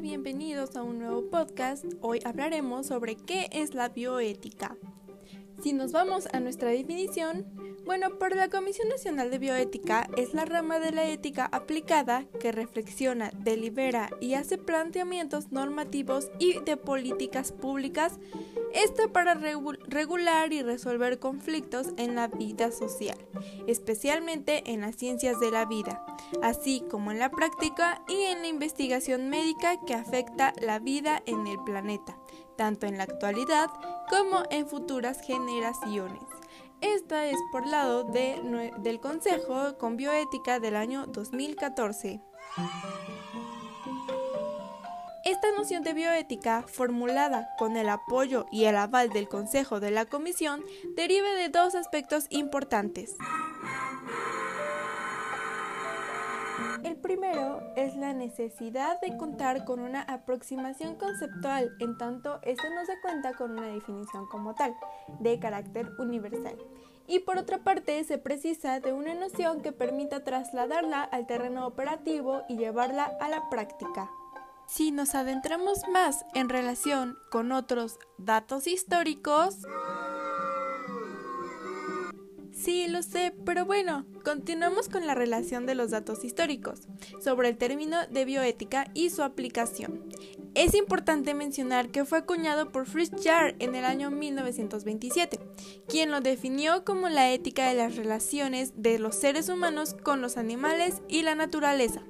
[0.00, 1.84] bienvenidos a un nuevo podcast.
[2.00, 4.76] Hoy hablaremos sobre qué es la bioética.
[5.62, 7.44] Si nos vamos a nuestra definición,
[7.84, 12.50] bueno, para la Comisión Nacional de Bioética es la rama de la ética aplicada que
[12.50, 18.18] reflexiona, delibera y hace planteamientos normativos y de políticas públicas,
[18.74, 23.18] esto para regular y resolver conflictos en la vida social,
[23.66, 26.04] especialmente en las ciencias de la vida,
[26.42, 31.46] así como en la práctica y en la investigación médica que afecta la vida en
[31.46, 32.16] el planeta,
[32.56, 33.68] tanto en la actualidad
[34.08, 36.22] como en futuras generaciones.
[36.80, 42.22] Esta es por lado de, del Consejo con Bioética del año 2014.
[45.42, 50.04] Esta noción de bioética, formulada con el apoyo y el aval del Consejo de la
[50.04, 50.62] Comisión,
[50.96, 53.16] deriva de dos aspectos importantes.
[56.84, 62.84] El primero es la necesidad de contar con una aproximación conceptual, en tanto este no
[62.84, 64.76] se cuenta con una definición como tal,
[65.20, 66.58] de carácter universal.
[67.06, 72.42] Y por otra parte, se precisa de una noción que permita trasladarla al terreno operativo
[72.46, 74.10] y llevarla a la práctica.
[74.70, 79.56] Si nos adentramos más en relación con otros datos históricos,
[82.52, 86.80] Sí, lo sé, pero bueno, continuamos con la relación de los datos históricos
[87.24, 90.04] sobre el término de bioética y su aplicación.
[90.54, 95.40] Es importante mencionar que fue acuñado por Fritz Jarr en el año 1927,
[95.88, 100.36] quien lo definió como la ética de las relaciones de los seres humanos con los
[100.36, 102.02] animales y la naturaleza.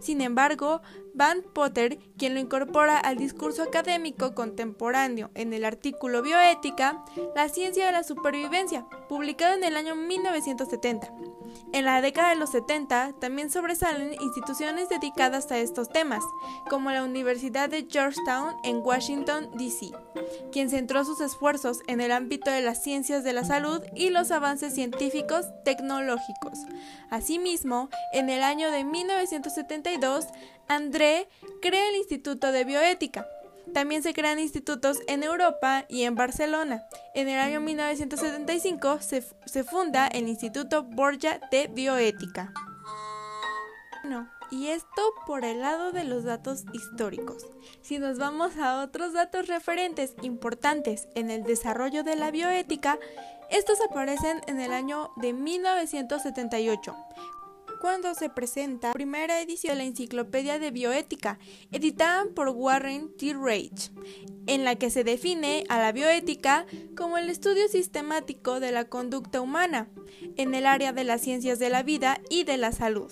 [0.00, 0.80] Sin embargo,
[1.14, 7.04] Van Potter, quien lo incorpora al discurso académico contemporáneo en el artículo Bioética,
[7.34, 11.12] la ciencia de la supervivencia, publicado en el año 1970.
[11.72, 16.24] En la década de los 70 también sobresalen instituciones dedicadas a estos temas,
[16.68, 19.92] como la Universidad de Georgetown en Washington, D.C.,
[20.52, 24.30] quien centró sus esfuerzos en el ámbito de las ciencias de la salud y los
[24.30, 26.58] avances científicos tecnológicos.
[27.10, 30.26] Asimismo, en el año de 1972,
[30.68, 31.28] André
[31.62, 33.26] crea el Instituto de Bioética,
[33.70, 36.84] también se crean institutos en Europa y en Barcelona.
[37.14, 42.52] En el año 1975 se, funda el Instituto Borja de Bioética.
[44.02, 47.46] Bueno, y esto por el lado de los datos históricos.
[47.82, 52.98] Si nos vamos a otros datos referentes importantes en el desarrollo de la bioética,
[53.50, 56.96] estos aparecen en el año de 1978,
[57.80, 61.38] cuando se presenta la primera edición de la Enciclopedia de Bioética,
[61.72, 63.32] editada por Warren T.
[63.32, 63.90] Rage,
[64.46, 69.40] en la que se define a la bioética como el estudio sistemático de la conducta
[69.40, 69.88] humana
[70.36, 73.10] en el área de las ciencias de la vida y de la salud,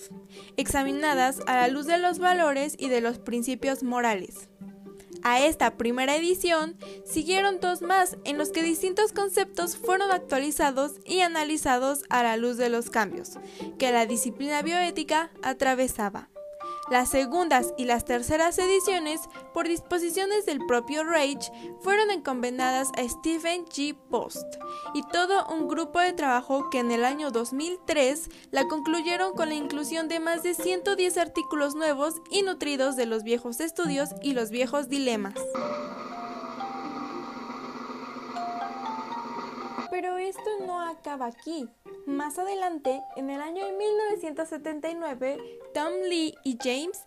[0.55, 4.49] examinadas a la luz de los valores y de los principios morales.
[5.23, 11.21] A esta primera edición siguieron dos más en los que distintos conceptos fueron actualizados y
[11.21, 13.37] analizados a la luz de los cambios
[13.77, 16.29] que la disciplina bioética atravesaba.
[16.89, 19.21] Las segundas y las terceras ediciones,
[19.53, 21.51] por disposiciones del propio Rage,
[21.81, 23.95] fueron encomendadas a Stephen G.
[24.09, 24.47] Post
[24.95, 29.55] y todo un grupo de trabajo que en el año 2003 la concluyeron con la
[29.55, 34.49] inclusión de más de 110 artículos nuevos y nutridos de los viejos estudios y los
[34.49, 35.35] viejos dilemas.
[39.91, 41.69] Pero esto no acaba aquí.
[42.09, 45.37] Más adelante, en el año 1979,
[45.75, 47.05] Tom Lee y James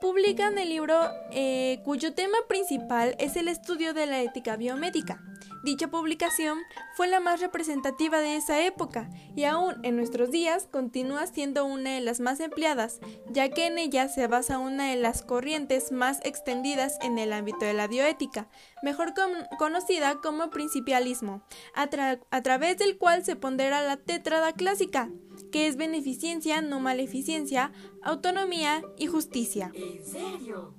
[0.00, 0.98] publican el libro
[1.30, 5.22] eh, cuyo tema principal es el estudio de la ética biomédica.
[5.62, 6.58] Dicha publicación
[6.94, 11.94] fue la más representativa de esa época y aún en nuestros días continúa siendo una
[11.94, 16.20] de las más empleadas, ya que en ella se basa una de las corrientes más
[16.24, 18.48] extendidas en el ámbito de la bioética,
[18.82, 19.12] mejor
[19.58, 21.42] conocida como principialismo,
[21.74, 21.88] a,
[22.30, 25.10] a través del cual se pondera la tétrada clásica,
[25.50, 27.72] que es beneficencia, no maleficencia,
[28.02, 29.72] autonomía y justicia.
[29.74, 30.74] ¿En serio?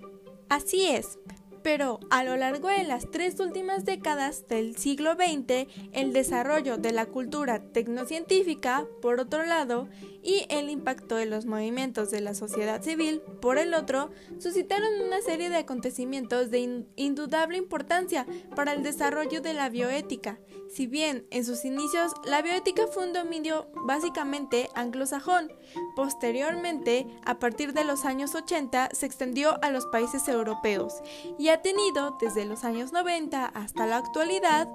[0.49, 1.17] Así es,
[1.63, 6.91] pero a lo largo de las tres últimas décadas del siglo XX, el desarrollo de
[6.91, 9.87] la cultura tecnocientífica, por otro lado,
[10.23, 15.21] y el impacto de los movimientos de la sociedad civil, por el otro, suscitaron una
[15.21, 18.25] serie de acontecimientos de indudable importancia
[18.55, 20.39] para el desarrollo de la bioética.
[20.69, 25.51] Si bien en sus inicios la bioética fue un dominio básicamente anglosajón,
[25.95, 31.01] posteriormente, a partir de los años 80, se extendió a los países europeos
[31.37, 34.69] y ha tenido, desde los años 90 hasta la actualidad,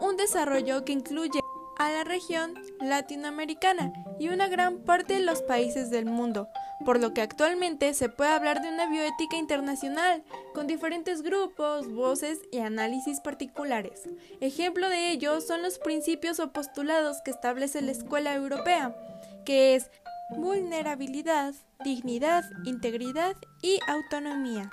[0.00, 1.40] un desarrollo que incluye
[1.80, 6.50] a la región latinoamericana y una gran parte de los países del mundo,
[6.84, 10.22] por lo que actualmente se puede hablar de una bioética internacional,
[10.52, 14.02] con diferentes grupos, voces y análisis particulares.
[14.42, 18.94] Ejemplo de ello son los principios o postulados que establece la Escuela Europea,
[19.46, 19.90] que es
[20.36, 24.70] vulnerabilidad, dignidad, integridad y autonomía.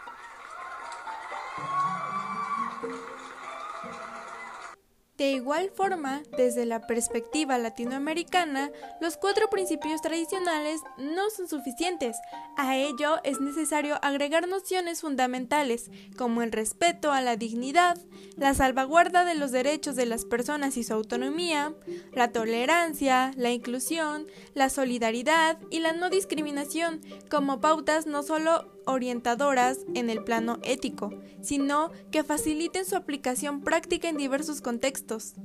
[5.17, 8.69] De igual forma, desde la perspectiva latinoamericana,
[9.01, 12.17] los cuatro principios tradicionales no son suficientes.
[12.55, 17.97] A ello es necesario agregar nociones fundamentales, como el respeto a la dignidad,
[18.35, 21.73] la salvaguarda de los derechos de las personas y su autonomía,
[22.13, 29.79] la tolerancia, la inclusión, la solidaridad y la no discriminación, como pautas no solo orientadoras
[29.93, 31.11] en el plano ético,
[31.41, 35.35] sino que faciliten su aplicación práctica en diversos contextos.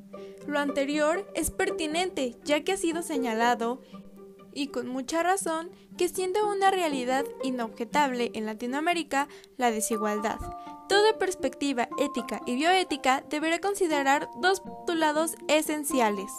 [0.46, 3.80] Lo anterior es pertinente, ya que ha sido señalado,
[4.54, 10.38] y con mucha razón, que siendo una realidad inobjetable en Latinoamérica la desigualdad.
[10.88, 16.30] Toda perspectiva ética y bioética deberá considerar dos postulados esenciales.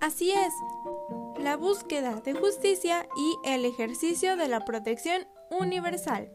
[0.00, 0.54] Así es,
[1.38, 6.30] la búsqueda de justicia y el ejercicio de la protección universal.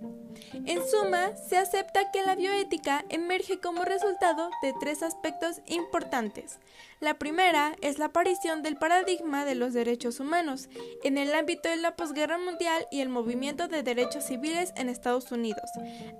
[0.66, 6.60] En suma, se acepta que la bioética emerge como resultado de tres aspectos importantes.
[7.00, 10.70] La primera es la aparición del paradigma de los derechos humanos
[11.04, 15.32] en el ámbito de la posguerra mundial y el movimiento de derechos civiles en Estados
[15.32, 15.70] Unidos,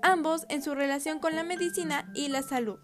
[0.02, 2.78] ambos en su relación con la medicina y la salud.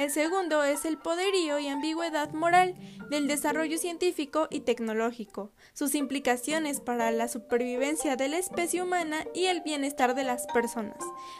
[0.00, 2.74] El segundo es el poderío y ambigüedad moral
[3.10, 9.44] del desarrollo científico y tecnológico, sus implicaciones para la supervivencia de la especie humana y
[9.44, 10.96] el bienestar de las personas,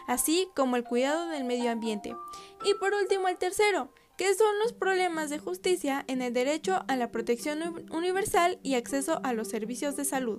[0.07, 2.15] así como el cuidado del medio ambiente.
[2.63, 6.97] Y por último el tercero, que son los problemas de justicia en el derecho a
[6.97, 10.39] la protección universal y acceso a los servicios de salud.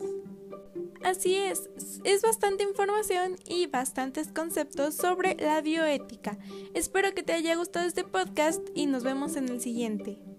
[1.04, 1.70] Así es,
[2.04, 6.38] es bastante información y bastantes conceptos sobre la bioética.
[6.74, 10.31] Espero que te haya gustado este podcast y nos vemos en el siguiente.